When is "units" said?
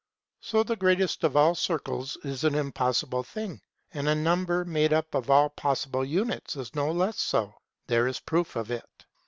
6.03-6.55